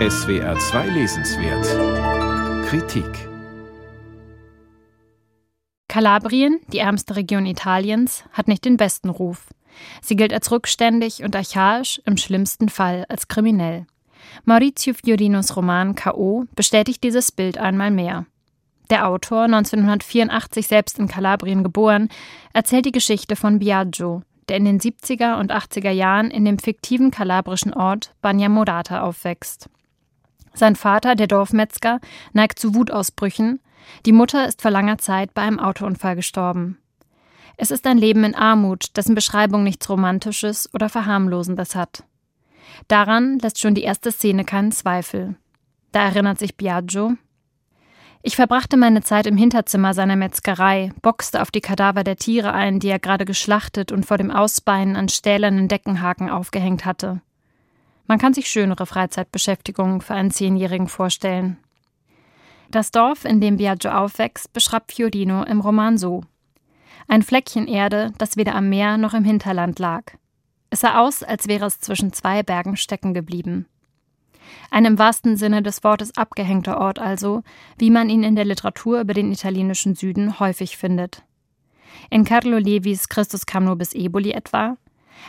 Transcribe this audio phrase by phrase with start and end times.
[0.00, 3.28] SWR 2 Lesenswert Kritik
[5.86, 9.50] Kalabrien, die ärmste Region Italiens, hat nicht den besten Ruf.
[10.02, 13.86] Sie gilt als rückständig und archaisch, im schlimmsten Fall als kriminell.
[14.44, 16.46] Maurizio Fiorinos Roman K.O.
[16.56, 18.26] bestätigt dieses Bild einmal mehr.
[18.90, 22.08] Der Autor, 1984 selbst in Kalabrien geboren,
[22.52, 27.12] erzählt die Geschichte von Biagio, der in den 70er und 80er Jahren in dem fiktiven
[27.12, 29.70] kalabrischen Ort Bagnamorata aufwächst.
[30.54, 32.00] Sein Vater, der Dorfmetzger,
[32.32, 33.60] neigt zu Wutausbrüchen.
[34.06, 36.78] Die Mutter ist vor langer Zeit bei einem Autounfall gestorben.
[37.56, 42.04] Es ist ein Leben in Armut, dessen Beschreibung nichts Romantisches oder Verharmlosendes hat.
[42.88, 45.36] Daran lässt schon die erste Szene keinen Zweifel.
[45.92, 47.16] Da erinnert sich Biagio,
[48.26, 52.80] ich verbrachte meine Zeit im Hinterzimmer seiner Metzgerei, boxte auf die Kadaver der Tiere ein,
[52.80, 57.20] die er gerade geschlachtet und vor dem Ausbeinen an stählernen Deckenhaken aufgehängt hatte.
[58.06, 61.58] Man kann sich schönere Freizeitbeschäftigungen für einen Zehnjährigen vorstellen.
[62.70, 66.24] Das Dorf, in dem Biagio aufwächst, beschreibt Fiorino im Roman so.
[67.08, 70.12] Ein Fleckchen Erde, das weder am Meer noch im Hinterland lag.
[70.70, 73.66] Es sah aus, als wäre es zwischen zwei Bergen stecken geblieben.
[74.70, 77.42] Ein im wahrsten Sinne des Wortes abgehängter Ort also,
[77.78, 81.22] wie man ihn in der Literatur über den italienischen Süden häufig findet.
[82.10, 84.76] In Carlo Levis Christus kam nur bis Eboli etwa,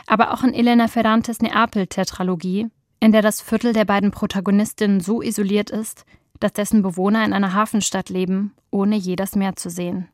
[0.06, 2.68] aber auch in Elena Ferrantes Neapel-Tetralogie,
[3.00, 6.04] in der das Viertel der beiden Protagonistinnen so isoliert ist,
[6.40, 10.08] dass dessen Bewohner in einer Hafenstadt leben, ohne je das Meer zu sehen.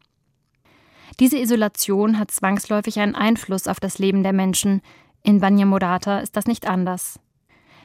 [1.21, 4.81] Diese Isolation hat zwangsläufig einen Einfluss auf das Leben der Menschen.
[5.23, 7.21] In Bagnamorata ist das nicht anders.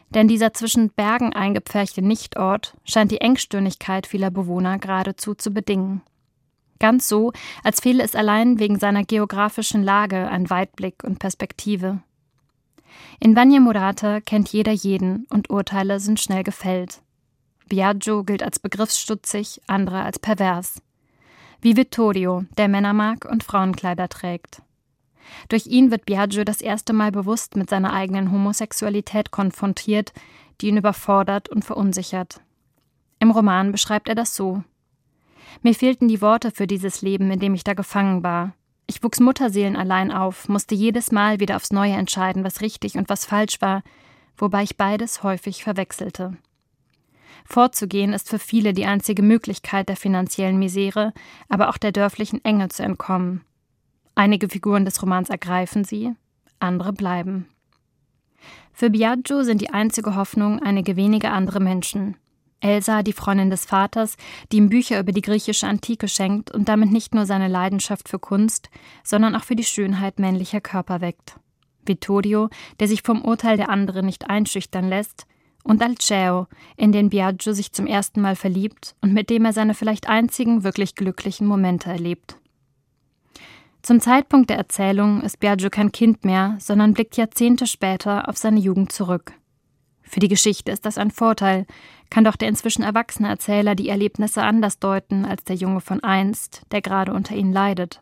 [0.09, 6.01] Denn dieser zwischen Bergen eingepferchte Nichtort scheint die Engstirnigkeit vieler Bewohner geradezu zu bedingen.
[6.79, 7.31] Ganz so,
[7.63, 12.01] als fehle es allein wegen seiner geografischen Lage an Weitblick und Perspektive.
[13.19, 17.01] In Murata kennt jeder jeden und Urteile sind schnell gefällt.
[17.67, 20.81] Biagio gilt als begriffsstutzig, andere als pervers.
[21.61, 24.61] Wie Vittorio, der Männer mag und Frauenkleider trägt.
[25.49, 30.13] Durch ihn wird Biagio das erste Mal bewusst mit seiner eigenen Homosexualität konfrontiert,
[30.61, 32.41] die ihn überfordert und verunsichert.
[33.19, 34.63] Im Roman beschreibt er das so.
[35.61, 38.53] Mir fehlten die Worte für dieses Leben, in dem ich da gefangen war.
[38.85, 43.09] Ich wuchs Mutterseelen allein auf, musste jedes Mal wieder aufs Neue entscheiden, was richtig und
[43.09, 43.83] was falsch war,
[44.37, 46.37] wobei ich beides häufig verwechselte.
[47.45, 51.13] Vorzugehen ist für viele die einzige Möglichkeit der finanziellen Misere,
[51.49, 53.41] aber auch der dörflichen Enge zu entkommen.
[54.15, 56.13] Einige Figuren des Romans ergreifen sie,
[56.59, 57.47] andere bleiben.
[58.73, 62.15] Für Biagio sind die einzige Hoffnung einige wenige andere Menschen.
[62.59, 64.17] Elsa, die Freundin des Vaters,
[64.51, 68.19] die ihm Bücher über die griechische Antike schenkt und damit nicht nur seine Leidenschaft für
[68.19, 68.69] Kunst,
[69.03, 71.39] sondern auch für die Schönheit männlicher Körper weckt.
[71.85, 75.25] Vittorio, der sich vom Urteil der anderen nicht einschüchtern lässt,
[75.63, 76.47] und Alceo,
[76.77, 80.63] in den Biagio sich zum ersten Mal verliebt und mit dem er seine vielleicht einzigen
[80.63, 82.37] wirklich glücklichen Momente erlebt.
[83.81, 88.59] Zum Zeitpunkt der Erzählung ist Biagio kein Kind mehr, sondern blickt Jahrzehnte später auf seine
[88.59, 89.33] Jugend zurück.
[90.07, 91.65] Für die Geschichte ist das ein Vorteil,
[92.09, 96.61] kann doch der inzwischen erwachsene Erzähler die Erlebnisse anders deuten als der Junge von einst,
[96.71, 98.01] der gerade unter ihnen leidet.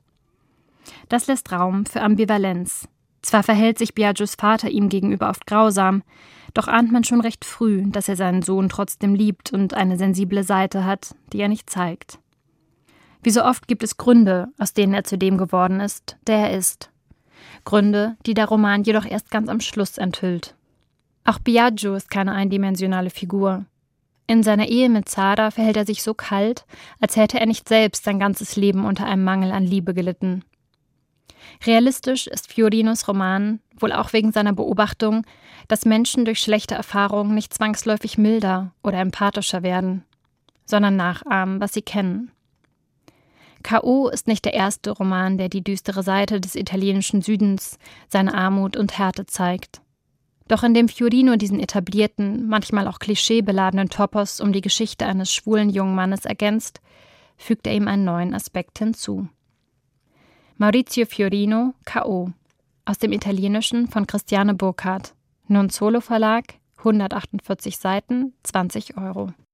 [1.10, 2.88] Das lässt Raum für Ambivalenz.
[3.24, 6.04] Zwar verhält sich Biagios Vater ihm gegenüber oft grausam,
[6.54, 10.44] doch ahnt man schon recht früh, dass er seinen Sohn trotzdem liebt und eine sensible
[10.44, 12.20] Seite hat, die er nicht zeigt.
[13.24, 16.58] Wie so oft gibt es Gründe, aus denen er zu dem geworden ist, der er
[16.58, 16.92] ist.
[17.64, 20.56] Gründe, die der Roman jedoch erst ganz am Schluss enthüllt.
[21.26, 23.66] Auch Biagio ist keine eindimensionale Figur.
[24.28, 26.66] In seiner Ehe mit Zara verhält er sich so kalt,
[27.00, 30.44] als hätte er nicht selbst sein ganzes Leben unter einem Mangel an Liebe gelitten.
[31.66, 35.26] Realistisch ist Fiorinos Roman, wohl auch wegen seiner Beobachtung,
[35.68, 40.04] dass Menschen durch schlechte Erfahrungen nicht zwangsläufig milder oder empathischer werden,
[40.66, 42.32] sondern nachahmen, was sie kennen.
[43.64, 44.10] K.O.
[44.10, 48.98] ist nicht der erste Roman, der die düstere Seite des italienischen Südens, seine Armut und
[48.98, 49.82] Härte zeigt.
[50.48, 55.96] Doch indem Fiorino diesen etablierten, manchmal auch klischeebeladenen Topos um die Geschichte eines schwulen jungen
[55.96, 56.82] Mannes ergänzt,
[57.38, 59.28] fügt er ihm einen neuen Aspekt hinzu.
[60.58, 62.32] Maurizio Fiorino, K.O.
[62.86, 65.16] aus dem Italienischen von Christiane Burkhardt,
[65.48, 66.46] Nun Solo Verlag,
[66.78, 69.34] 148 Seiten, 20 Euro.